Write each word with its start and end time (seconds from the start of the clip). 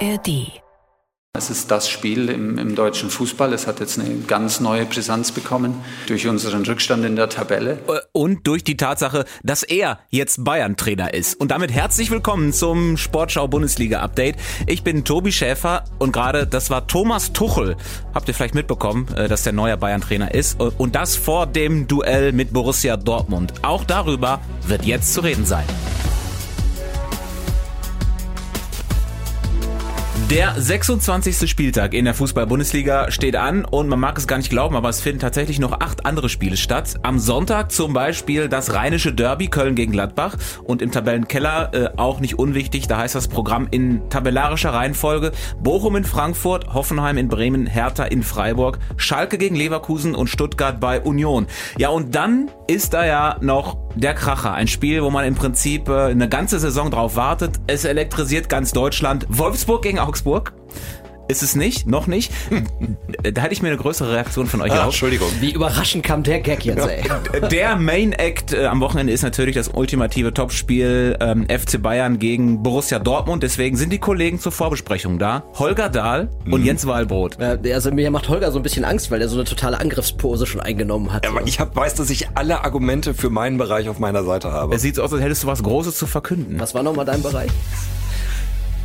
ARD 0.00 0.60
es 1.36 1.50
ist 1.50 1.70
das 1.70 1.88
Spiel 1.90 2.30
im, 2.30 2.56
im, 2.56 2.74
deutschen 2.74 3.10
Fußball. 3.10 3.52
Es 3.52 3.66
hat 3.66 3.80
jetzt 3.80 3.98
eine 3.98 4.20
ganz 4.20 4.58
neue 4.60 4.86
Brisanz 4.86 5.32
bekommen 5.32 5.84
durch 6.06 6.26
unseren 6.26 6.64
Rückstand 6.64 7.04
in 7.04 7.14
der 7.14 7.28
Tabelle. 7.28 7.78
Äh, 7.88 8.00
und 8.12 8.46
durch 8.46 8.64
die 8.64 8.78
Tatsache, 8.78 9.26
dass 9.42 9.62
er 9.62 9.98
jetzt 10.08 10.42
Bayern-Trainer 10.44 11.12
ist. 11.12 11.38
Und 11.38 11.50
damit 11.50 11.70
herzlich 11.70 12.10
willkommen 12.10 12.54
zum 12.54 12.96
Sportschau-Bundesliga-Update. 12.96 14.36
Ich 14.66 14.82
bin 14.82 15.04
Tobi 15.04 15.30
Schäfer 15.30 15.84
und 15.98 16.12
gerade 16.12 16.46
das 16.46 16.70
war 16.70 16.86
Thomas 16.86 17.34
Tuchel. 17.34 17.76
Habt 18.14 18.28
ihr 18.28 18.34
vielleicht 18.34 18.54
mitbekommen, 18.54 19.06
äh, 19.14 19.28
dass 19.28 19.42
der 19.42 19.52
neue 19.52 19.76
Bayern-Trainer 19.76 20.32
ist? 20.34 20.58
Und 20.58 20.94
das 20.94 21.16
vor 21.16 21.46
dem 21.46 21.86
Duell 21.86 22.32
mit 22.32 22.54
Borussia 22.54 22.96
Dortmund. 22.96 23.52
Auch 23.60 23.84
darüber 23.84 24.40
wird 24.66 24.86
jetzt 24.86 25.12
zu 25.12 25.20
reden 25.20 25.44
sein. 25.44 25.66
Der 30.30 30.60
26. 30.60 31.48
Spieltag 31.48 31.94
in 31.94 32.04
der 32.04 32.12
Fußball-Bundesliga 32.12 33.12
steht 33.12 33.36
an 33.36 33.64
und 33.64 33.86
man 33.86 34.00
mag 34.00 34.18
es 34.18 34.26
gar 34.26 34.38
nicht 34.38 34.50
glauben, 34.50 34.74
aber 34.74 34.88
es 34.88 35.00
finden 35.00 35.20
tatsächlich 35.20 35.60
noch 35.60 35.80
acht 35.80 36.04
andere 36.04 36.28
Spiele 36.28 36.56
statt. 36.56 36.96
Am 37.04 37.20
Sonntag 37.20 37.70
zum 37.70 37.92
Beispiel 37.92 38.48
das 38.48 38.74
rheinische 38.74 39.14
Derby 39.14 39.46
Köln 39.46 39.76
gegen 39.76 39.92
Gladbach 39.92 40.36
und 40.64 40.82
im 40.82 40.90
Tabellenkeller 40.90 41.70
äh, 41.72 41.90
auch 41.96 42.18
nicht 42.18 42.40
unwichtig, 42.40 42.88
da 42.88 42.98
heißt 42.98 43.14
das 43.14 43.28
Programm 43.28 43.68
in 43.70 44.10
tabellarischer 44.10 44.74
Reihenfolge 44.74 45.30
Bochum 45.60 45.94
in 45.94 46.04
Frankfurt, 46.04 46.74
Hoffenheim 46.74 47.18
in 47.18 47.28
Bremen, 47.28 47.68
Hertha 47.68 48.02
in 48.02 48.24
Freiburg, 48.24 48.80
Schalke 48.96 49.38
gegen 49.38 49.54
Leverkusen 49.54 50.16
und 50.16 50.26
Stuttgart 50.26 50.80
bei 50.80 51.00
Union. 51.00 51.46
Ja 51.78 51.90
und 51.90 52.16
dann 52.16 52.50
ist 52.66 52.94
da 52.94 53.06
ja 53.06 53.36
noch 53.42 53.85
der 53.96 54.14
Kracher, 54.14 54.52
ein 54.52 54.68
Spiel, 54.68 55.02
wo 55.02 55.10
man 55.10 55.24
im 55.24 55.34
Prinzip 55.34 55.88
äh, 55.88 56.06
eine 56.06 56.28
ganze 56.28 56.58
Saison 56.58 56.90
drauf 56.90 57.16
wartet. 57.16 57.56
Es 57.66 57.84
elektrisiert 57.84 58.48
ganz 58.48 58.72
Deutschland. 58.72 59.26
Wolfsburg 59.28 59.82
gegen 59.82 59.98
Augsburg 59.98 60.16
Augsburg. 60.16 60.52
Ist 61.28 61.42
es 61.42 61.56
nicht? 61.56 61.86
Noch 61.86 62.06
nicht? 62.06 62.32
da 63.22 63.42
hätte 63.42 63.52
ich 63.52 63.62
mir 63.62 63.68
eine 63.68 63.76
größere 63.76 64.12
Reaktion 64.12 64.46
von 64.46 64.60
euch 64.60 64.72
ah, 64.72 64.84
Entschuldigung. 64.84 65.28
Wie 65.40 65.52
überraschend 65.52 66.04
kam 66.04 66.22
der 66.22 66.40
Gag 66.40 66.64
jetzt, 66.64 66.86
ey. 66.86 67.02
Der 67.50 67.76
Main 67.76 68.12
Act 68.12 68.52
äh, 68.52 68.66
am 68.66 68.80
Wochenende 68.80 69.12
ist 69.12 69.22
natürlich 69.22 69.54
das 69.54 69.68
ultimative 69.68 70.32
Topspiel 70.32 71.16
ähm, 71.20 71.46
FC 71.48 71.82
Bayern 71.82 72.18
gegen 72.18 72.62
Borussia 72.62 72.98
Dortmund. 72.98 73.42
Deswegen 73.42 73.76
sind 73.76 73.92
die 73.92 73.98
Kollegen 73.98 74.38
zur 74.38 74.52
Vorbesprechung 74.52 75.18
da. 75.18 75.42
Holger 75.54 75.88
Dahl 75.88 76.30
mhm. 76.44 76.52
und 76.52 76.64
Jens 76.64 76.86
Wahlbrot. 76.86 77.38
Ja, 77.40 77.56
also 77.74 77.90
mir 77.90 78.10
macht 78.10 78.28
Holger 78.28 78.52
so 78.52 78.58
ein 78.58 78.62
bisschen 78.62 78.84
Angst, 78.84 79.10
weil 79.10 79.20
er 79.20 79.28
so 79.28 79.36
eine 79.36 79.44
totale 79.44 79.80
Angriffspose 79.80 80.46
schon 80.46 80.60
eingenommen 80.60 81.12
hat. 81.12 81.26
Aber 81.26 81.42
ich 81.46 81.58
hab, 81.58 81.74
weiß, 81.74 81.94
dass 81.94 82.10
ich 82.10 82.28
alle 82.34 82.64
Argumente 82.64 83.14
für 83.14 83.30
meinen 83.30 83.58
Bereich 83.58 83.88
auf 83.88 83.98
meiner 83.98 84.22
Seite 84.22 84.52
habe. 84.52 84.74
Es 84.74 84.82
sieht 84.82 84.94
so 84.94 85.02
aus, 85.02 85.12
als 85.12 85.22
hättest 85.22 85.42
du 85.42 85.48
was 85.48 85.62
Großes 85.62 85.96
zu 85.96 86.06
verkünden. 86.06 86.60
Was 86.60 86.74
war 86.74 86.82
nochmal 86.82 87.04
dein 87.04 87.22
Bereich? 87.22 87.50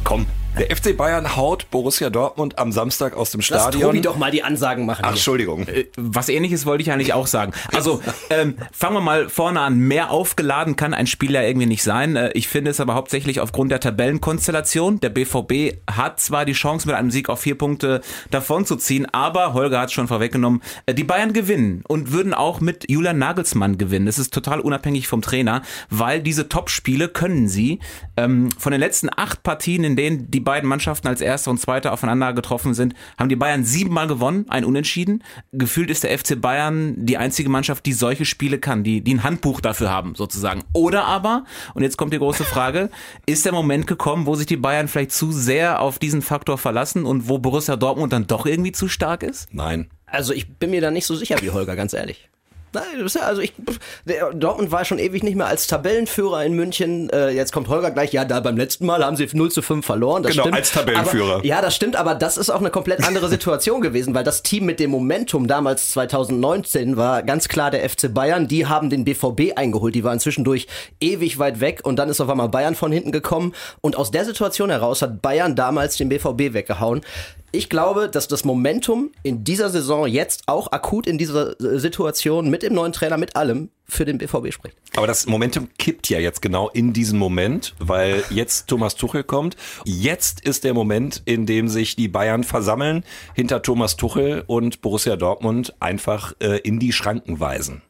Komm, 0.04 0.26
der 0.58 0.76
FC 0.76 0.98
Bayern 0.98 1.38
haut 1.38 1.70
Borussia 1.72 2.10
Dortmund 2.10 2.60
am 2.60 2.74
Samstag 2.74 3.16
aus 3.16 3.32
dem 3.32 3.42
Stadion. 3.42 3.82
Lass 3.82 3.82
Tobi 3.82 4.02
doch 4.02 4.18
mal 4.18 4.32
die 4.32 4.44
Ansagen 4.44 4.86
machen. 4.86 5.02
Ach, 5.06 5.12
Entschuldigung. 5.12 5.66
Äh, 5.68 5.86
was 5.96 6.28
ähnliches 6.28 6.66
wollte 6.66 6.82
ich 6.82 6.92
eigentlich 6.92 7.14
auch 7.14 7.28
sagen. 7.28 7.54
Also, 7.74 8.02
ähm, 8.30 8.58
fangen 8.74 8.96
wir 8.96 9.02
mal 9.02 9.30
vorne 9.30 9.62
an. 9.62 9.80
Mehr 9.80 10.12
aufgeladen 10.12 10.76
kann 10.76 10.94
ein 10.94 11.08
Spiel 11.08 11.32
ja 11.32 11.42
irgendwie 11.42 11.68
nicht 11.68 11.84
sein. 11.84 12.18
Äh, 12.18 12.32
ich 12.34 12.50
finde 12.50 12.72
es 12.72 12.82
aber 12.82 12.96
hauptsächlich 12.96 13.40
aufgrund 13.40 13.72
der 13.72 13.80
Tabellenkonstellation. 13.80 15.00
Der 15.00 15.10
BVB 15.10 15.78
hat 15.90 16.20
zwar 16.20 16.44
die 16.44 16.52
Chance, 16.52 16.86
mit 16.86 16.98
einem 16.98 17.12
Sieg 17.12 17.30
auf 17.30 17.40
vier 17.40 17.58
Punkte 17.58 18.02
davon 18.30 18.66
zu 18.66 18.76
ziehen, 18.76 19.06
aber 19.14 19.54
Holger 19.54 19.80
hat 19.80 19.88
es 19.88 19.94
schon 19.94 20.10
vorweggenommen, 20.10 20.62
äh, 20.86 20.94
die 20.94 21.06
Bayern 21.06 21.32
gewinnen 21.32 21.84
und 21.88 22.12
würden 22.12 22.34
auch 22.34 22.60
mit 22.60 22.90
Julian 22.90 23.18
Nagelsmann 23.18 23.78
gewinnen. 23.78 24.06
Das 24.06 24.20
ist 24.20 24.34
total 24.34 24.60
unabhängig 24.60 25.08
vom 25.08 25.22
Trainer, 25.22 25.62
weil 25.90 26.22
diese 26.22 26.50
Top-Spiele 26.50 27.08
können 27.08 27.48
sie. 27.48 27.80
Ähm, 28.18 28.50
von 28.58 28.74
den 28.74 28.82
letzten 28.82 29.10
acht 29.16 29.44
Partien, 29.44 29.86
in 29.86 29.96
denen 29.96 30.30
die 30.30 30.41
die 30.41 30.41
beiden 30.42 30.68
Mannschaften 30.68 31.08
als 31.08 31.22
Erster 31.22 31.52
und 31.52 31.60
Zweiter 31.60 31.94
aufeinander 31.94 32.34
getroffen 32.34 32.74
sind, 32.74 32.94
haben 33.18 33.30
die 33.30 33.36
Bayern 33.36 33.64
siebenmal 33.64 34.08
gewonnen, 34.08 34.46
ein 34.50 34.66
Unentschieden. 34.66 35.24
Gefühlt 35.52 35.90
ist 35.90 36.04
der 36.04 36.18
FC 36.18 36.40
Bayern 36.40 36.96
die 36.98 37.18
einzige 37.18 37.50
Mannschaft, 37.50 37.86
die 37.86 37.94
solche 37.94 38.26
Spiele 38.26 38.60
kann, 38.60 38.84
die, 38.84 39.02
die 39.02 39.14
ein 39.14 39.24
Handbuch 39.24 39.62
dafür 39.62 39.90
haben, 39.90 40.16
sozusagen. 40.16 40.64
Oder 40.74 41.06
aber, 41.06 41.46
und 41.74 41.84
jetzt 41.84 41.98
kommt 41.98 42.14
die 42.14 42.20
große 42.20 42.44
Frage, 42.44 42.90
ist 43.26 43.46
der 43.46 43.54
Moment 43.54 43.88
gekommen, 43.88 44.26
wo 44.26 44.36
sich 44.36 44.48
die 44.48 44.58
Bayern 44.58 44.88
vielleicht 44.88 45.12
zu 45.12 45.32
sehr 45.32 45.82
auf 45.82 46.00
diesen 46.00 46.22
Faktor 46.22 46.58
verlassen 46.58 47.06
und 47.06 47.30
wo 47.30 47.38
Borussia 47.38 47.76
Dortmund 47.76 48.14
dann 48.14 48.28
doch 48.28 48.46
irgendwie 48.46 48.72
zu 48.72 48.88
stark 48.88 49.24
ist? 49.24 49.48
Nein. 49.54 49.90
Also 50.06 50.34
ich 50.34 50.58
bin 50.58 50.72
mir 50.72 50.82
da 50.82 50.92
nicht 50.92 51.06
so 51.06 51.16
sicher 51.16 51.42
wie 51.42 51.52
Holger, 51.52 51.76
ganz 51.76 51.94
ehrlich. 51.94 52.30
Nein, 52.74 52.84
also 53.22 53.42
ich, 53.42 53.54
Dortmund 54.34 54.72
war 54.72 54.86
schon 54.86 54.98
ewig 54.98 55.24
nicht 55.24 55.36
mehr 55.36 55.48
als 55.48 55.68
Tabellenführer 55.68 56.46
in 56.46 56.54
München. 56.54 57.10
Äh, 57.10 57.32
jetzt 57.32 57.52
kommt 57.52 57.68
Holger 57.68 57.92
gleich, 57.92 58.14
ja, 58.14 58.24
da 58.24 58.40
beim 58.40 58.56
letzten 58.56 58.86
Mal 58.86 59.04
haben 59.04 59.18
sie 59.18 59.28
0 59.32 59.52
zu 59.52 59.62
5 59.62 59.86
verloren. 59.86 60.24
Das 60.24 60.32
genau, 60.32 60.44
stimmt. 60.44 60.58
als 60.58 60.72
Tabellenführer. 60.72 61.36
Aber, 61.36 61.46
ja, 61.46 61.62
das 61.62 61.76
stimmt, 61.76 61.98
aber 61.98 62.16
das 62.16 62.38
ist 62.38 62.50
auch 62.50 62.60
eine 62.60 62.70
komplett 62.70 63.06
andere 63.06 63.28
Situation 63.30 63.82
gewesen, 63.82 64.16
weil 64.16 64.24
das 64.24 64.42
Team 64.42 64.66
mit 64.66 64.80
dem 64.80 64.90
Momentum 64.92 65.48
damals 65.48 65.90
2019 65.90 66.96
war 66.96 67.24
ganz 67.24 67.50
klar 67.50 67.72
der 67.72 67.88
FC 67.90 68.14
Bayern. 68.14 68.48
Die 68.48 68.68
haben 68.68 68.90
den 68.90 69.04
BVB 69.04 69.58
eingeholt, 69.58 69.94
die 69.94 70.06
waren 70.06 70.20
zwischendurch 70.20 70.68
ewig 71.02 71.40
weit 71.40 71.60
weg 71.60 71.82
und 71.84 71.98
dann 71.98 72.08
ist 72.08 72.22
auf 72.22 72.30
einmal 72.30 72.50
Bayern 72.50 72.76
von 72.76 72.92
hinten 72.94 73.12
gekommen 73.12 73.54
und 73.82 73.98
aus 73.98 74.12
der 74.12 74.24
Situation 74.24 74.70
heraus 74.70 75.02
hat 75.02 75.22
Bayern 75.22 75.56
damals 75.56 75.98
den 75.98 76.08
BVB 76.08 76.54
weggehauen. 76.54 77.02
Ich 77.54 77.68
glaube, 77.68 78.08
dass 78.08 78.30
das 78.30 78.46
Momentum 78.46 79.12
in 79.24 79.44
dieser 79.44 79.70
Saison 79.70 80.08
jetzt 80.08 80.44
auch 80.46 80.72
akut 80.72 81.06
in 81.06 81.18
dieser 81.18 81.60
äh, 81.60 81.80
Situation 81.80 82.50
mit 82.50 82.64
dem 82.64 82.74
neuen 82.74 82.94
Trainer, 82.94 83.18
mit 83.18 83.36
allem 83.36 83.70
für 83.86 84.06
den 84.06 84.18
BVB 84.18 84.54
spricht. 84.54 84.78
Aber 84.96 85.06
das 85.06 85.26
Momentum 85.26 85.68
kippt 85.78 86.10
ja 86.10 86.18
jetzt 86.18 86.42
genau 86.42 86.70
in 86.70 86.94
diesem 86.94 87.20
Moment, 87.20 87.76
weil 87.78 88.24
jetzt 88.30 88.68
Thomas 88.68 88.96
Tuchel 88.96 89.26
kommt. 89.26 89.58
Jetzt 89.84 90.40
ist 90.40 90.64
der 90.64 90.74
Moment, 90.74 91.24
in 91.26 91.46
dem 91.46 91.68
sich 91.68 91.98
die 91.98 92.08
Bayern 92.08 92.46
versammeln 92.46 93.04
hinter 93.34 93.62
Thomas 93.62 93.98
Tuchel 93.98 94.46
und 94.48 94.82
Borussia 94.82 95.18
Dortmund 95.18 95.74
einfach 95.82 96.34
äh, 96.40 96.60
in 96.60 96.80
die 96.80 96.94
Schranken 96.94 97.42
weisen. 97.42 97.82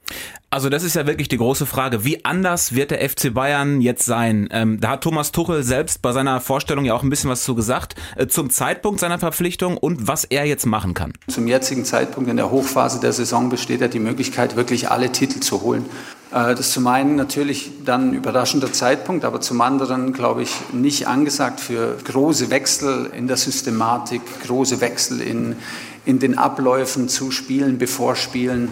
Also 0.54 0.68
das 0.68 0.84
ist 0.84 0.98
ja 0.98 1.08
wirklich 1.08 1.30
die 1.30 1.38
große 1.38 1.66
Frage. 1.66 2.04
Wie 2.04 2.26
anders 2.26 2.76
wird 2.76 2.92
der 2.92 3.10
FC 3.10 3.34
Bayern 3.34 3.80
jetzt 3.80 4.04
sein? 4.04 4.50
Ähm, 4.52 4.82
da 4.82 4.90
hat 4.90 5.02
Thomas 5.02 5.32
Tuchel 5.32 5.64
selbst 5.64 6.02
bei 6.02 6.12
seiner 6.12 6.42
Vorstellung 6.42 6.84
ja 6.84 6.94
auch 6.94 7.04
ein 7.04 7.10
bisschen 7.10 7.30
was 7.30 7.46
zu 7.46 7.56
gesagt, 7.56 7.96
äh, 8.18 8.28
zum 8.28 8.50
Zeitpunkt 8.50 9.00
seiner 9.00 9.18
Verpflichtung 9.18 9.78
und 9.78 10.10
was 10.10 10.26
er 10.26 10.44
jetzt 10.44 10.66
machen 10.66 10.94
kann. 10.94 11.14
Zum 11.30 11.48
jetzigen 11.48 11.86
Zeitpunkt 11.86 12.30
in 12.30 12.36
der 12.36 12.52
Hochphase 12.52 13.00
der 13.00 13.14
Saison 13.14 13.48
besteht 13.48 13.80
ja 13.80 13.88
die 13.88 14.00
Möglichkeit, 14.00 14.58
wirklich 14.58 14.92
alle 14.92 15.14
Titel 15.14 15.40
zu 15.40 15.62
holen. 15.62 15.86
Äh, 16.32 16.54
das 16.54 16.60
ist 16.60 16.74
zum 16.74 16.86
einen 16.88 17.16
natürlich 17.16 17.72
dann 17.86 18.10
ein 18.10 18.14
überraschender 18.14 18.74
Zeitpunkt, 18.74 19.24
aber 19.24 19.40
zum 19.40 19.62
anderen, 19.62 20.12
glaube 20.12 20.44
ich, 20.44 20.54
nicht 20.74 21.08
angesagt 21.08 21.62
für 21.62 21.96
große 22.04 22.50
Wechsel 22.50 23.10
in 23.18 23.28
der 23.28 23.38
Systematik, 23.38 24.22
große 24.46 24.82
Wechsel 24.82 25.22
in, 25.22 25.56
in 26.04 26.20
den 26.20 26.38
Abläufen 26.38 27.08
zu 27.08 27.32
Spielen, 27.32 27.78
bevor 27.78 28.18
Spielen 28.18 28.68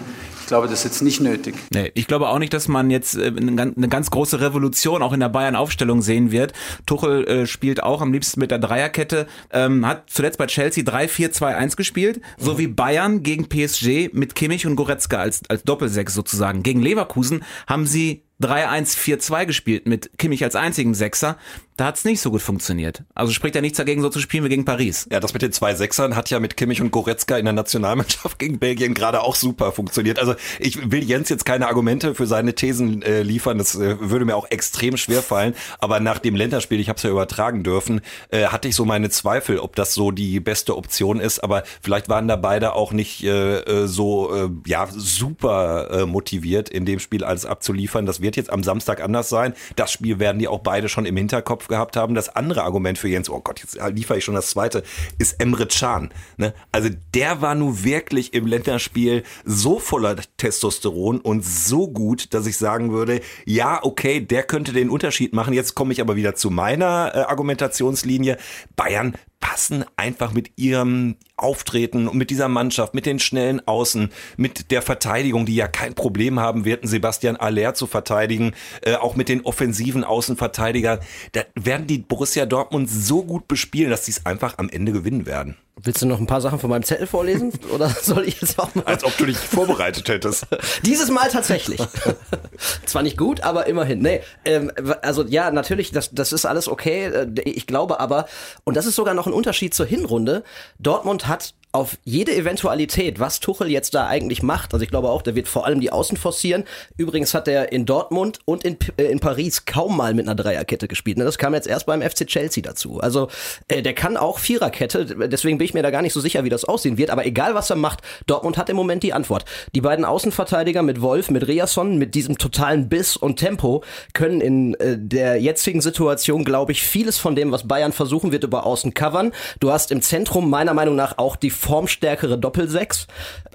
glaube, 0.50 0.68
das 0.68 0.80
ist 0.80 0.84
jetzt 0.84 1.02
nicht 1.02 1.22
nötig. 1.22 1.56
Nee, 1.72 1.92
ich 1.94 2.08
glaube 2.08 2.28
auch 2.28 2.40
nicht, 2.40 2.54
dass 2.54 2.68
man 2.68 2.90
jetzt 2.90 3.16
äh, 3.16 3.32
eine 3.38 3.88
ganz 3.88 4.12
große 4.12 4.42
Revolution 4.42 5.02
auch 5.02 5.14
in 5.14 5.22
der 5.22 5.30
Bayern-Aufstellung 5.30 6.02
sehen 6.02 6.32
wird. 6.32 6.54
Tuchel 6.86 7.26
äh, 7.28 7.48
spielt 7.48 7.82
auch 7.82 8.02
am 8.02 8.12
liebsten 8.12 8.40
mit 8.40 8.52
der 8.52 8.60
Dreierkette, 8.60 9.28
ähm, 9.52 9.88
hat 9.88 10.10
zuletzt 10.10 10.38
bei 10.38 10.48
Chelsea 10.48 10.84
3-4-2-1 10.84 11.78
gespielt, 11.78 12.22
so 12.38 12.58
wie 12.58 12.68
Bayern 12.68 13.24
gegen 13.24 13.48
PSG 13.48 14.10
mit 14.12 14.36
Kimmich 14.36 14.68
und 14.68 14.76
Goretzka 14.76 15.18
als, 15.18 15.42
als 15.48 15.64
Doppelsechs 15.64 16.14
sozusagen. 16.14 16.64
Gegen 16.64 16.82
Leverkusen 16.82 17.44
haben 17.68 17.86
sie 17.86 18.24
3-1-4-2 18.42 19.46
gespielt 19.46 19.88
mit 19.88 20.18
Kimmich 20.18 20.44
als 20.44 20.56
einzigen 20.56 20.94
Sechser. 20.94 21.38
Da 21.80 21.86
hat 21.86 21.96
es 21.96 22.04
nicht 22.04 22.20
so 22.20 22.30
gut 22.30 22.42
funktioniert. 22.42 23.04
Also 23.16 23.32
spricht 23.32 23.56
ja 23.56 23.62
nichts 23.62 23.78
dagegen, 23.78 24.02
so 24.02 24.10
zu 24.10 24.20
spielen 24.20 24.44
wie 24.44 24.50
gegen 24.50 24.66
Paris. 24.66 25.08
Ja, 25.10 25.22
das 25.22 25.32
mit 25.32 25.42
den 25.42 25.54
zwei 25.54 25.76
Sechsern 25.76 26.14
hat 26.14 26.30
ja 26.30 26.42
mit 26.42 26.58
Kimmich 26.58 26.82
und 26.82 26.92
Goretzka 26.92 27.38
in 27.38 27.46
der 27.46 27.54
Nationalmannschaft 27.54 28.38
gegen 28.38 28.60
Belgien 28.60 28.94
gerade 28.94 29.22
auch 29.22 29.34
super 29.34 29.72
funktioniert. 29.72 30.20
Also 30.20 30.36
ich 30.60 30.92
will 30.92 31.06
Jens 31.06 31.30
jetzt 31.30 31.46
keine 31.46 31.68
Argumente 31.68 32.16
für 32.16 32.28
seine 32.28 32.54
Thesen 32.54 33.02
äh, 33.02 33.22
liefern. 33.22 33.58
Das 33.58 33.76
äh, 33.76 33.96
würde 34.02 34.26
mir 34.26 34.36
auch 34.36 34.52
extrem 34.52 34.98
schwer 34.98 35.22
fallen. 35.22 35.56
Aber 35.80 36.02
nach 36.02 36.20
dem 36.20 36.36
Länderspiel, 36.36 36.82
ich 36.82 36.90
habe 36.90 36.98
es 36.98 37.04
ja 37.04 37.12
übertragen 37.12 37.64
dürfen, 37.64 38.02
äh, 38.30 38.48
hatte 38.48 38.68
ich 38.68 38.76
so 38.76 38.84
meine 38.84 39.10
Zweifel, 39.10 39.58
ob 39.58 39.78
das 39.78 39.94
so 39.94 40.12
die 40.12 40.42
beste 40.42 40.76
Option 40.76 41.22
ist. 41.22 41.40
Aber 41.40 41.64
vielleicht 41.82 42.10
waren 42.10 42.28
da 42.28 42.36
beide 42.36 42.74
auch 42.74 42.92
nicht 42.92 43.24
äh, 43.24 43.60
äh 43.60 43.88
so 43.88 44.36
äh, 44.36 44.50
ja 44.66 44.90
super 44.92 46.06
motiviert 46.06 46.68
in 46.68 46.86
dem 46.86 47.00
Spiel 47.00 47.24
alles 47.24 47.46
abzuliefern. 47.46 48.06
Das 48.06 48.22
wird 48.22 48.29
wird 48.30 48.36
jetzt 48.36 48.52
am 48.52 48.62
Samstag 48.62 49.02
anders 49.02 49.28
sein. 49.28 49.56
Das 49.76 49.92
Spiel 49.92 50.20
werden 50.20 50.38
die 50.38 50.48
auch 50.48 50.60
beide 50.60 50.88
schon 50.88 51.08
im 51.08 51.18
Hinterkopf 51.18 51.68
gehabt 51.68 51.98
haben. 51.98 52.14
Das 52.14 52.30
andere 52.36 52.62
Argument 52.62 53.00
für 53.00 53.08
Jens, 53.08 53.28
oh 53.28 53.40
Gott, 53.40 53.60
jetzt 53.62 53.80
liefere 53.96 54.20
ich 54.20 54.24
schon 54.24 54.36
das 54.36 54.52
zweite, 54.52 54.84
ist 55.18 55.42
Emre 55.42 55.66
Can. 55.66 56.14
Ne? 56.38 56.54
Also 56.72 56.90
der 57.16 57.42
war 57.42 57.56
nun 57.56 57.84
wirklich 57.84 58.36
im 58.36 58.46
Länderspiel 58.46 59.24
so 59.46 59.80
voller 59.80 60.18
Testosteron 60.38 61.20
und 61.22 61.44
so 61.44 61.88
gut, 61.88 62.36
dass 62.36 62.46
ich 62.46 62.58
sagen 62.58 62.92
würde, 62.92 63.22
ja, 63.46 63.80
okay, 63.82 64.20
der 64.20 64.44
könnte 64.44 64.74
den 64.74 64.92
Unterschied 64.92 65.34
machen. 65.34 65.56
Jetzt 65.56 65.74
komme 65.74 65.92
ich 65.92 66.00
aber 66.00 66.16
wieder 66.16 66.36
zu 66.36 66.52
meiner 66.52 67.12
äh, 67.16 67.20
Argumentationslinie. 67.22 68.38
Bayern 68.76 69.16
passen 69.40 69.86
einfach 69.96 70.34
mit 70.34 70.52
ihrem 70.58 71.16
Auftreten 71.38 72.08
und 72.08 72.18
mit 72.18 72.30
dieser 72.30 72.48
Mannschaft, 72.48 72.94
mit 72.94 73.06
den 73.06 73.20
schnellen 73.20 73.66
Außen, 73.68 74.10
mit 74.38 74.72
der 74.72 74.82
Verteidigung, 74.82 75.46
die 75.46 75.56
ja 75.56 75.68
kein 75.68 75.96
Problem 75.96 76.40
haben 76.40 76.66
werden, 76.66 76.88
Sebastian 76.88 77.38
Aller 77.38 77.74
zu 77.74 77.88
verteidigen, 77.88 78.54
äh, 78.82 78.96
auch 78.96 79.16
mit 79.16 79.30
den 79.30 79.42
offensiven 79.42 80.04
Außenverteidigern. 80.04 81.00
Da 81.32 81.42
werden 81.56 81.88
die 81.88 82.00
Borussia 82.00 82.46
Dortmund 82.46 82.90
so 82.90 83.24
gut 83.24 83.48
bespielen, 83.48 83.90
dass 83.90 84.06
sie 84.06 84.12
es 84.12 84.26
einfach 84.26 84.58
am 84.58 84.70
Ende 84.70 84.92
gewinnen 84.92 85.26
werden. 85.26 85.56
Willst 85.82 86.02
du 86.02 86.06
noch 86.06 86.20
ein 86.20 86.28
paar 86.28 86.42
Sachen 86.42 86.60
von 86.60 86.70
meinem 86.70 86.84
Zettel 86.84 87.08
vorlesen? 87.08 87.52
Oder 87.74 87.90
soll 87.90 88.28
ich 88.28 88.42
jetzt 88.42 88.60
auch 88.60 88.74
mal? 88.76 88.86
Als 88.86 89.04
ob 89.04 89.16
du 89.18 89.26
dich 89.26 89.38
vorbereitet 89.38 90.10
hättest. 90.10 90.48
Dieses 90.86 91.10
Mal 91.10 91.30
tatsächlich. 91.30 91.82
Zwar 92.86 93.04
nicht 93.04 93.18
gut, 93.18 93.42
aber 93.42 93.68
immerhin. 93.68 94.00
Nee, 94.00 94.22
ähm, 94.46 94.72
also 95.02 95.24
ja, 95.24 95.52
natürlich, 95.52 95.92
das, 95.92 96.12
das 96.12 96.34
ist 96.34 96.46
alles 96.46 96.68
okay. 96.68 97.06
Äh, 97.06 97.28
ich 97.46 97.68
glaube 97.68 98.00
aber, 98.00 98.28
und 98.64 98.76
das 98.76 98.86
ist 98.86 98.96
sogar 98.96 99.14
noch 99.14 99.28
ein 99.28 99.34
Unterschied 99.34 99.74
zur 99.74 99.86
Hinrunde, 99.86 100.44
Dortmund 100.80 101.28
hat 101.28 101.54
auf 101.72 101.98
jede 102.04 102.36
Eventualität, 102.36 103.20
was 103.20 103.40
Tuchel 103.40 103.70
jetzt 103.70 103.94
da 103.94 104.08
eigentlich 104.08 104.42
macht, 104.42 104.74
also 104.74 104.84
ich 104.84 104.90
glaube 104.90 105.10
auch, 105.10 105.22
der 105.22 105.36
wird 105.36 105.48
vor 105.48 105.68
allem 105.68 105.80
die 105.80 105.92
Außen 105.92 106.18
forcieren. 106.18 106.64
Übrigens 106.98 107.36
hat 107.36 107.48
er 107.48 107.72
in 107.72 107.86
Dortmund 107.86 108.40
und 108.46 108.64
in, 108.64 108.78
äh, 108.98 109.04
in 109.04 109.20
Paris 109.20 109.66
kaum 109.66 109.96
mal 109.96 110.16
mit 110.16 110.28
einer 110.28 110.36
Dreierkette 110.36 110.88
gespielt. 110.88 111.20
Ne? 111.20 111.26
Das 111.26 111.38
kam 111.38 111.54
jetzt 111.54 111.68
erst 111.68 111.86
beim 111.86 112.02
FC 112.02 112.26
Chelsea 112.26 112.64
dazu. 112.64 113.00
Also 113.00 113.28
äh, 113.68 113.84
der 113.84 113.94
kann 113.94 114.18
auch 114.18 114.40
Viererkette, 114.40 115.28
deswegen 115.30 115.60
bin 115.60 115.66
ich 115.66 115.76
mir 115.76 115.84
da 115.84 115.92
gar 115.92 116.02
nicht 116.02 116.14
so 116.14 116.20
sicher, 116.20 116.44
wie 116.44 116.50
das 116.50 116.66
aussehen 116.66 116.98
wird. 116.98 117.12
Aber 117.12 117.26
egal, 117.28 117.54
was 117.54 117.70
er 117.70 117.76
macht, 117.76 118.02
Dortmund 118.26 118.58
hat 118.58 118.70
im 118.70 118.76
Moment 118.76 119.04
die 119.04 119.14
Antwort. 119.14 119.46
Die 119.76 119.82
beiden 119.82 120.06
Außenverteidiger 120.06 120.82
mit 120.82 121.02
Wolf, 121.02 121.30
mit 121.30 121.48
Riasson, 121.48 122.00
mit 122.00 122.16
diesem 122.16 122.40
totalen 122.40 122.90
Biss 122.90 123.16
und 123.16 123.38
Tempo 123.38 123.84
können 124.14 124.42
in 124.42 124.74
äh, 124.76 124.98
der 124.98 125.40
jetzigen 125.40 125.82
Situation, 125.82 126.46
glaube 126.46 126.72
ich, 126.72 126.82
vieles 126.82 127.20
von 127.20 127.36
dem, 127.36 127.52
was 127.52 127.68
Bayern 127.68 127.92
versuchen 127.92 128.32
wird, 128.32 128.44
über 128.44 128.66
Außen 128.66 128.96
covern. 128.96 129.34
Du 129.60 129.72
hast 129.72 129.92
im 129.92 130.02
Zentrum 130.02 130.50
meiner 130.50 130.74
Meinung 130.74 130.96
nach 130.96 131.20
auch 131.20 131.36
die 131.36 131.52
formstärkere 131.60 132.38
Doppelsechs. 132.38 133.08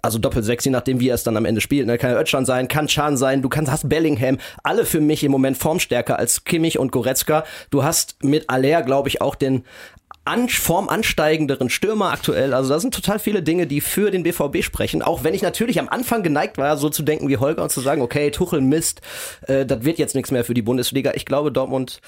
Also 0.03 0.19
Doppelsechs, 0.19 0.65
je 0.65 0.71
nachdem, 0.71 1.01
wie 1.01 1.09
er 1.09 1.15
es 1.15 1.23
dann 1.23 1.37
am 1.37 1.47
Ende 1.47 1.61
spielt. 1.61 1.87
Ne? 1.87 1.97
Kann 1.97 2.13
Özcan 2.13 2.45
sein, 2.45 2.69
kann 2.69 2.87
Chan 2.87 3.17
sein, 3.17 3.41
du 3.41 3.49
kannst, 3.49 3.73
hast 3.73 3.89
Bellingham. 3.89 4.39
Alle 4.63 4.85
für 4.85 5.01
mich 5.01 5.25
im 5.25 5.33
Moment 5.33 5.57
formstärker 5.57 6.19
als 6.19 6.45
Kimmich 6.45 6.79
und 6.79 6.93
Goretzka. 6.93 7.45
Du 7.71 7.83
hast 7.83 8.23
mit 8.23 8.51
Aller, 8.51 8.83
glaube 8.83 9.09
ich, 9.09 9.23
auch 9.23 9.35
den 9.35 9.65
an, 10.25 10.49
Form 10.49 10.89
ansteigenderen 10.89 11.71
Stürmer 11.71 12.13
aktuell. 12.13 12.55
Also 12.55 12.71
da 12.71 12.81
sind 12.81 12.95
total 12.95 13.19
viele 13.19 13.43
Dinge, 13.43 13.67
die 13.67 13.81
für 13.81 14.11
den 14.11 14.23
BVB 14.23 14.63
sprechen. 14.63 15.03
Auch 15.03 15.25
wenn 15.25 15.35
ich 15.35 15.43
natürlich 15.43 15.79
am 15.79 15.89
Anfang 15.89 16.23
geneigt 16.23 16.59
war, 16.59 16.77
so 16.77 16.89
zu 16.89 17.03
denken 17.03 17.29
wie 17.29 17.37
Holger 17.37 17.63
und 17.63 17.71
zu 17.71 17.81
sagen, 17.81 18.03
okay, 18.03 18.31
Tuchel 18.31 18.61
Mist, 18.61 19.03
äh, 19.43 19.67
das 19.67 19.85
wird 19.85 19.99
jetzt 19.99 20.15
nichts 20.15 20.31
mehr 20.31 20.45
für 20.45 20.55
die 20.55 20.63
Bundesliga. 20.63 21.13
Ich 21.15 21.27
glaube, 21.27 21.53
Dortmund 21.53 22.01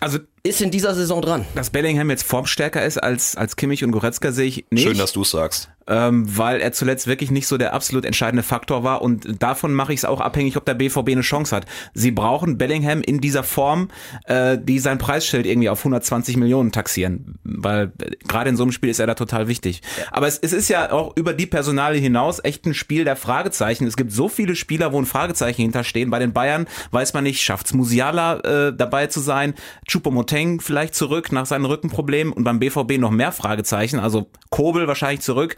also 0.00 0.18
ist 0.42 0.60
in 0.60 0.70
dieser 0.70 0.94
Saison 0.94 1.22
dran. 1.22 1.46
Dass 1.54 1.70
Bellingham 1.70 2.10
jetzt 2.10 2.24
formstärker 2.24 2.84
ist 2.84 2.98
als, 2.98 3.36
als 3.36 3.56
Kimmich 3.56 3.82
und 3.82 3.92
Goretzka, 3.92 4.32
sehe 4.32 4.46
ich 4.46 4.66
nicht. 4.70 4.84
Schön, 4.84 4.98
dass 4.98 5.12
du 5.12 5.22
es 5.22 5.30
sagst. 5.30 5.70
Ähm, 5.86 6.24
weil 6.36 6.60
er 6.60 6.72
zuletzt 6.72 7.06
wirklich 7.06 7.30
nicht 7.30 7.46
so 7.46 7.58
der 7.58 7.74
absolut 7.74 8.04
entscheidende 8.04 8.42
Faktor 8.42 8.84
war 8.84 9.02
und 9.02 9.42
davon 9.42 9.74
mache 9.74 9.92
ich 9.92 10.00
es 10.00 10.04
auch 10.04 10.20
abhängig, 10.20 10.56
ob 10.56 10.64
der 10.64 10.74
BVB 10.74 11.10
eine 11.10 11.20
Chance 11.20 11.54
hat. 11.54 11.66
Sie 11.92 12.10
brauchen 12.10 12.56
Bellingham 12.56 13.02
in 13.02 13.20
dieser 13.20 13.42
Form, 13.42 13.90
äh, 14.24 14.56
die 14.58 14.78
sein 14.78 14.98
Preisschild 14.98 15.46
irgendwie 15.46 15.68
auf 15.68 15.80
120 15.80 16.36
Millionen 16.36 16.72
taxieren, 16.72 17.38
weil 17.44 17.92
äh, 18.00 18.12
gerade 18.26 18.50
in 18.50 18.56
so 18.56 18.62
einem 18.62 18.72
Spiel 18.72 18.90
ist 18.90 18.98
er 18.98 19.06
da 19.06 19.14
total 19.14 19.48
wichtig. 19.48 19.82
Aber 20.10 20.26
es, 20.26 20.38
es 20.38 20.52
ist 20.52 20.68
ja 20.68 20.90
auch 20.90 21.16
über 21.16 21.34
die 21.34 21.46
Personale 21.46 21.98
hinaus 21.98 22.40
echt 22.42 22.66
ein 22.66 22.74
Spiel 22.74 23.04
der 23.04 23.16
Fragezeichen. 23.16 23.86
Es 23.86 23.96
gibt 23.96 24.12
so 24.12 24.28
viele 24.28 24.56
Spieler, 24.56 24.92
wo 24.92 24.98
ein 24.98 25.06
Fragezeichen 25.06 25.62
hinterstehen. 25.62 26.10
Bei 26.10 26.18
den 26.18 26.32
Bayern 26.32 26.66
weiß 26.90 27.12
man 27.14 27.24
nicht, 27.24 27.42
schafft's 27.42 27.74
Musiala 27.74 28.40
äh, 28.40 28.72
dabei 28.74 29.06
zu 29.08 29.20
sein, 29.20 29.54
Choupo-Moteng 29.86 30.60
vielleicht 30.60 30.94
zurück 30.94 31.32
nach 31.32 31.46
seinen 31.46 31.64
Rückenproblemen 31.64 32.32
und 32.32 32.44
beim 32.44 32.58
BVB 32.58 32.98
noch 32.98 33.10
mehr 33.10 33.32
Fragezeichen, 33.32 33.98
also 33.98 34.30
Kobel 34.50 34.86
wahrscheinlich 34.88 35.20
zurück. 35.20 35.56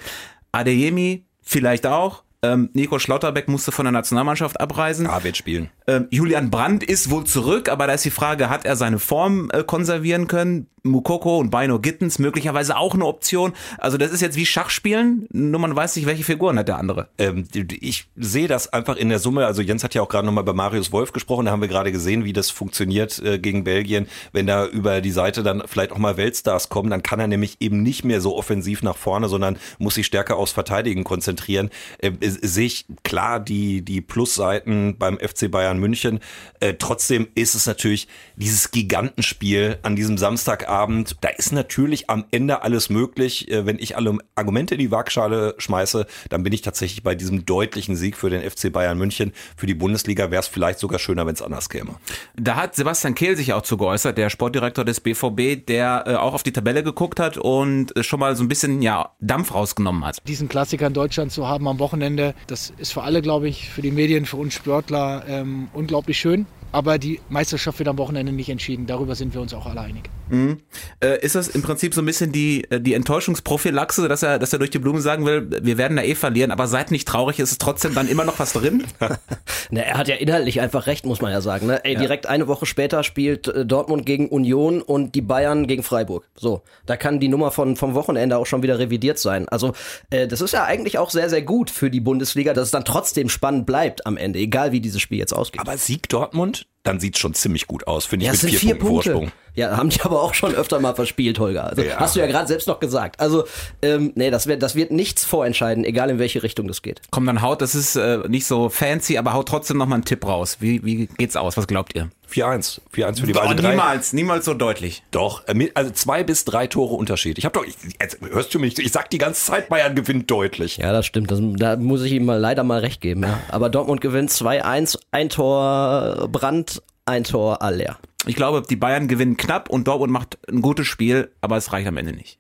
Adeyemi 0.57 1.27
vielleicht 1.43 1.87
auch. 1.87 2.25
Ähm, 2.43 2.71
Nico 2.73 2.99
Schlotterbeck 2.99 3.49
musste 3.49 3.73
von 3.73 3.85
der 3.85 3.93
Nationalmannschaft 3.93 4.61
abreisen. 4.61 5.07
Ah, 5.07 5.25
wird 5.25 5.37
spielen. 5.37 5.71
Ähm, 5.87 6.07
Julian 6.11 6.51
Brandt 6.51 6.85
ist 6.85 7.11
wohl 7.11 7.25
zurück, 7.25 7.69
aber 7.69 7.87
da 7.87 7.95
ist 7.95 8.05
die 8.05 8.11
Frage, 8.11 8.51
hat 8.51 8.65
er 8.65 8.77
seine 8.77 8.99
Form 8.99 9.51
äh, 9.53 9.63
konservieren 9.63 10.27
können? 10.27 10.69
Mukoko 10.87 11.39
und 11.39 11.51
Bino 11.51 11.79
Gittens 11.79 12.19
möglicherweise 12.19 12.77
auch 12.77 12.95
eine 12.95 13.05
Option. 13.05 13.53
Also 13.79 13.99
das 13.99 14.13
ist 14.13 14.21
jetzt 14.21 14.37
wie 14.37 14.47
Schachspielen, 14.47 15.27
nur 15.33 15.61
man 15.61 15.75
weiß 15.75 15.97
nicht, 15.97 16.07
welche 16.07 16.25
Figuren 16.25 16.59
hat 16.59 16.69
der 16.69 16.79
andere. 16.79 17.09
Ähm, 17.19 17.47
ich 17.53 18.09
sehe 18.17 18.49
das 18.49 18.73
einfach 18.73 18.97
in 18.97 19.09
der 19.09 19.19
Summe, 19.19 19.47
also 19.47 19.63
Jens 19.63 19.85
hat 19.85 19.95
ja 19.95 20.03
auch 20.03 20.09
gerade 20.09 20.27
nochmal 20.27 20.45
bei 20.45 20.53
Marius 20.53 20.93
Wolf 20.93 21.13
gesprochen, 21.13 21.47
da 21.47 21.53
haben 21.53 21.61
wir 21.61 21.69
gerade 21.69 21.93
gesehen, 21.93 22.25
wie 22.25 22.33
das 22.33 22.51
funktioniert 22.51 23.19
äh, 23.19 23.39
gegen 23.39 23.65
Belgien. 23.65 24.07
Wenn 24.33 24.47
da 24.47 24.67
über 24.67 25.01
die 25.01 25.11
Seite 25.11 25.43
dann 25.43 25.63
vielleicht 25.67 25.93
auch 25.93 25.99
mal 25.99 26.17
Weltstars 26.17 26.69
kommen, 26.69 26.91
dann 26.91 27.03
kann 27.03 27.21
er 27.21 27.27
nämlich 27.27 27.57
eben 27.61 27.83
nicht 27.83 28.05
mehr 28.05 28.21
so 28.21 28.37
offensiv 28.37 28.83
nach 28.83 28.97
vorne, 28.97 29.29
sondern 29.29 29.59
muss 29.79 29.95
sich 29.95 30.07
stärker 30.07 30.37
aufs 30.37 30.53
Verteidigen 30.53 31.05
konzentrieren. 31.05 31.71
Äh, 31.99 32.13
sehe 32.31 32.67
ich 32.67 32.87
klar 33.05 33.41
die, 33.41 33.83
die 33.83 34.01
Plusseiten 34.01 34.97
beim 34.99 35.19
FC 35.19 35.51
Bayern 35.51 35.79
München. 35.79 36.21
Äh, 36.61 36.75
trotzdem 36.75 37.29
ist 37.35 37.55
es 37.55 37.67
natürlich 37.67 38.09
dieses 38.37 38.71
Gigantenspiel 38.71 39.79
an 39.83 39.97
diesem 39.97 40.19
Samstagabend 40.19 40.87
Abend. 40.87 41.17
Da 41.21 41.29
ist 41.29 41.53
natürlich 41.53 42.11
am 42.11 42.25
Ende 42.31 42.63
alles 42.63 42.91
möglich. 42.91 43.51
Äh, 43.51 43.67
wenn 43.67 43.79
ich 43.79 43.97
alle 43.97 44.19
Argumente 44.35 44.75
in 44.75 44.81
die 44.81 44.91
Waagschale 44.91 45.55
schmeiße, 45.59 46.07
dann 46.29 46.43
bin 46.43 46.53
ich 46.53 46.63
tatsächlich 46.63 47.03
bei 47.03 47.15
diesem 47.15 47.45
deutlichen 47.45 47.97
Sieg 47.97 48.17
für 48.17 48.31
den 48.31 48.49
FC 48.49 48.73
Bayern 48.73 48.99
München. 48.99 49.33
Für 49.57 49.67
die 49.67 49.75
Bundesliga 49.75 50.31
wäre 50.31 50.41
es 50.41 50.47
vielleicht 50.47 50.79
sogar 50.79 50.99
schöner, 50.99 51.27
wenn 51.27 51.35
es 51.35 51.43
anders 51.43 51.69
käme. 51.69 51.97
Da 52.37 52.57
hat 52.57 52.77
Sebastian 52.77 53.15
Kehl 53.15 53.37
sich 53.37 53.53
auch 53.53 53.63
zu 53.63 53.77
geäußert, 53.77 54.19
der 54.19 54.31
Sportdirektor 54.31 54.85
des 54.85 55.01
BVB, 55.01 55.67
der 55.67 56.05
äh, 56.07 56.15
auch 56.15 56.35
auf 56.35 56.43
die 56.43 56.53
Tabelle 56.53 56.83
geguckt 56.83 57.21
hat 57.21 57.37
und 57.37 57.93
schon 58.01 58.21
mal 58.21 58.37
so 58.37 58.45
ein 58.45 58.49
bisschen 58.49 58.83
ja, 58.83 59.11
Dampf 59.21 59.55
rausgenommen 59.55 60.05
hat. 60.05 60.19
Diesen 60.27 60.49
Klassiker 60.49 60.87
in 60.87 60.95
Deutschland 60.95 61.33
zu 61.33 61.47
haben 61.47 61.67
am 61.69 61.79
Wochenende, 61.79 62.16
das 62.47 62.73
ist 62.79 62.93
für 62.93 63.03
alle, 63.03 63.23
glaube 63.23 63.49
ich, 63.49 63.71
für 63.71 63.83
die 63.83 63.91
Medien, 63.91 64.27
für 64.27 64.37
uns 64.37 64.55
Sportler 64.55 65.25
ähm, 65.29 65.69
unglaublich 65.73 66.19
schön 66.19 66.47
aber 66.73 66.99
die 66.99 67.21
Meisterschaft 67.29 67.79
wird 67.79 67.89
am 67.89 67.99
Wochenende 67.99 68.33
nicht 68.33 68.49
entschieden. 68.49 68.87
Darüber 68.87 69.15
sind 69.15 69.35
wir 69.35 69.41
uns 69.41 69.55
auch 69.55 69.67
alle 69.67 69.81
einig. 69.81 70.11
Mhm. 70.29 70.61
Äh, 71.01 71.25
ist 71.25 71.35
das 71.35 71.49
im 71.49 71.63
Prinzip 71.63 71.95
so 71.95 72.03
ein 72.03 72.07
bisschen 72.07 72.33
die, 72.33 72.65
äh, 72.71 72.81
die 72.81 72.95
Enttäuschungsprophylaxe, 72.95 74.09
dass 74.09 74.23
er, 74.23 74.39
dass 74.39 74.53
er 74.53 74.59
durch 74.59 74.71
die 74.71 74.79
Blume 74.79 75.01
sagen 75.01 75.25
will, 75.25 75.49
wir 75.63 75.79
werden 75.79 75.97
da 75.97 76.03
eh 76.03 76.15
verlieren, 76.15 76.51
aber 76.51 76.67
seid 76.67 76.91
nicht 76.91 77.07
traurig, 77.07 77.39
ist 77.39 77.53
es 77.53 77.59
trotzdem 77.59 77.95
dann 77.95 78.09
immer 78.09 78.25
noch 78.25 78.39
was 78.39 78.53
drin? 78.53 78.85
Na, 79.71 79.81
er 79.81 79.97
hat 79.97 80.09
ja 80.09 80.17
inhaltlich 80.17 80.61
einfach 80.61 80.87
recht, 80.87 81.07
muss 81.07 81.21
man 81.21 81.33
ja 81.33 81.41
sagen. 81.41 81.67
Ne? 81.67 81.85
Ey, 81.85 81.95
ja. 81.95 82.01
direkt 82.01 82.27
eine 82.27 82.49
Woche 82.49 82.67
später 82.67 83.05
spielt 83.05 83.49
äh, 83.49 83.65
Dortmund 83.65 84.07
gegen 84.07 84.29
Union 84.29 84.83
und 84.83 85.15
die 85.15 85.23
Bayern 85.23 85.67
gegen 85.67 85.83
Freiburg. 85.83 86.29
So, 86.35 86.63
da 86.87 86.97
kann 86.97 87.21
die 87.21 87.29
Nummer 87.29 87.51
von, 87.51 87.77
vom 87.77 87.95
Wochenende 87.95 88.37
auch 88.39 88.47
schon 88.47 88.63
wieder 88.63 88.79
revidiert 88.79 89.19
sein. 89.19 89.49
Also, 89.49 89.73
äh, 90.11 90.27
das 90.27 90.41
ist 90.41 90.53
ja 90.53 90.65
eigentlich 90.65 90.99
auch 90.99 91.11
sehr, 91.11 91.31
sehr 91.31 91.43
gut 91.43 91.71
für 91.71 91.91
die 91.91 92.01
Bundesliga, 92.01 92.55
dass 92.55 92.67
es 92.67 92.71
dann 92.71 92.85
trotzdem 92.85 93.29
spannend 93.29 93.67
bleibt 93.67 94.07
am 94.07 94.17
Ende, 94.17 94.39
egal 94.39 94.73
wie 94.73 94.81
dieses 94.81 95.01
Spiel 95.01 95.19
jetzt 95.19 95.33
ausgeht. 95.33 95.61
Aber 95.61 95.77
Sieg 95.77 96.09
Dortmund? 96.09 96.56
und 96.63 96.67
dann 96.87 97.01
sieht 97.01 97.15
es 97.15 97.21
schon 97.21 97.35
ziemlich 97.35 97.67
gut 97.67 97.87
aus, 97.87 98.07
finde 98.07 98.25
ich, 98.25 98.27
ja, 98.27 98.33
mit 98.33 98.41
vier, 98.41 98.59
vier 98.59 98.75
Punkten 98.75 98.89
Punkte. 98.89 99.13
Vorsprung. 99.13 99.33
Ja, 99.57 99.75
haben 99.75 99.89
die 99.89 100.01
aber 100.03 100.23
auch 100.23 100.35
schon 100.35 100.55
öfter 100.55 100.81
mal 100.81 100.95
verspielt, 100.95 101.39
Holger. 101.39 101.65
Also, 101.65 101.83
ja. 101.83 101.97
Hast 101.97 102.15
du 102.15 102.21
ja 102.21 102.27
gerade 102.27 102.47
selbst 102.47 102.69
noch 102.69 102.79
gesagt. 102.79 103.19
Also, 103.19 103.45
ähm, 103.81 104.13
nee, 104.15 104.31
das 104.31 104.47
wird, 104.47 104.63
das 104.63 104.75
wird 104.75 104.91
nichts 104.91 105.25
vorentscheiden, 105.25 105.85
egal 105.85 106.11
in 106.11 106.19
welche 106.19 106.43
Richtung 106.43 106.69
das 106.69 106.83
geht. 106.83 107.01
Komm, 107.11 107.25
dann 107.25 107.41
haut, 107.41 107.63
das 107.63 107.75
ist 107.75 107.97
äh, 107.97 108.19
nicht 108.29 108.47
so 108.47 108.69
fancy, 108.69 109.17
aber 109.17 109.33
haut 109.33 109.49
trotzdem 109.49 109.79
noch 109.79 109.87
mal 109.87 109.95
einen 109.95 110.05
Tipp 110.05 110.27
raus. 110.27 110.59
Wie, 110.61 110.85
wie 110.85 111.07
geht's 111.07 111.37
aus? 111.37 111.57
Was 111.57 111.67
glaubt 111.67 111.95
ihr? 111.95 112.11
4-1. 112.31 112.81
4-1 112.95 113.21
für 113.21 113.27
die 113.27 113.33
beiden. 113.33 113.51
Also 113.53 113.69
niemals, 113.69 114.13
niemals 114.13 114.45
so 114.45 114.53
deutlich. 114.53 115.03
Doch, 115.11 115.47
äh, 115.49 115.71
also 115.75 115.91
zwei 115.91 116.23
bis 116.23 116.45
drei 116.45 116.67
Tore 116.67 116.95
Unterschied. 116.95 117.39
Ich 117.39 117.45
habe 117.45 117.59
doch, 117.59 117.65
ich, 117.65 117.77
jetzt 118.01 118.19
hörst 118.21 118.53
du 118.53 118.59
mich, 118.59 118.79
ich 118.79 118.93
sag 118.93 119.09
die 119.11 119.19
ganze 119.19 119.43
Zeit, 119.43 119.69
Bayern 119.71 119.95
gewinnt 119.95 120.31
deutlich. 120.31 120.77
Ja, 120.77 120.93
das 120.93 121.07
stimmt. 121.07 121.31
Das, 121.31 121.39
da 121.41 121.77
muss 121.77 122.03
ich 122.03 122.13
ihm 122.13 122.27
mal 122.27 122.39
leider 122.39 122.63
mal 122.65 122.81
recht 122.81 123.01
geben. 123.01 123.23
Ja. 123.23 123.41
Aber 123.49 123.71
Dortmund 123.71 124.01
gewinnt 124.01 124.31
2-1, 124.31 124.99
ein 125.13 125.29
Tor 125.31 126.29
Brand, 126.31 126.76
ein 127.07 127.25
Tor 127.25 127.63
Aller. 127.63 127.99
Ich 128.27 128.37
glaube, 128.37 128.63
die 128.69 128.77
Bayern 128.77 129.09
gewinnen 129.09 129.37
knapp 129.37 129.71
und 129.71 129.87
Dortmund 129.87 130.13
macht 130.13 130.39
ein 130.51 130.61
gutes 130.61 130.87
Spiel, 130.87 131.31
aber 131.41 131.57
es 131.57 131.73
reicht 131.73 131.87
am 131.87 131.97
Ende 131.97 132.13
nicht. 132.13 132.39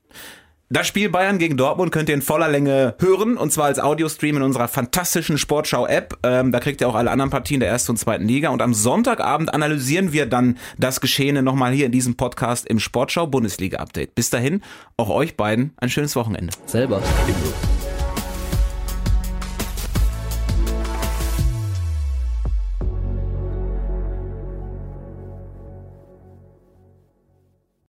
Das 0.69 0.89
Spiel 0.89 1.09
Bayern 1.11 1.39
gegen 1.39 1.57
Dortmund 1.57 1.93
könnt 1.93 2.09
ihr 2.09 2.17
in 2.17 2.23
voller 2.23 2.49
Länge 2.49 2.97
hören 2.99 3.37
und 3.37 3.53
zwar 3.53 3.67
als 3.67 3.79
Audiostream 3.79 4.39
in 4.39 4.43
unserer 4.43 4.67
fantastischen 4.67 5.39
Sportschau-App. 5.39 6.19
Ähm, 6.25 6.51
da 6.51 6.59
kriegt 6.59 6.81
ihr 6.81 6.89
auch 6.89 6.97
alle 6.97 7.13
anderen 7.13 7.31
Partien 7.31 7.61
der 7.61 7.69
ersten 7.69 7.93
und 7.93 7.99
zweiten 7.99 8.27
Liga 8.27 8.49
und 8.49 8.61
am 8.61 8.75
Sonntagabend 8.75 9.55
analysieren 9.55 10.13
wir 10.13 10.27
dann 10.27 10.59
das 10.77 11.01
Geschehene 11.01 11.45
nochmal 11.45 11.73
hier 11.73 11.87
in 11.87 11.93
diesem 11.93 12.17
Podcast 12.17 12.67
im 12.67 12.81
Sportschau 12.81 13.29
Bundesliga-Update. 13.29 14.17
Bis 14.17 14.31
dahin, 14.31 14.61
auch 14.97 15.09
euch 15.09 15.37
beiden 15.37 15.73
ein 15.77 15.89
schönes 15.89 16.17
Wochenende. 16.17 16.53
Selber. 16.67 17.01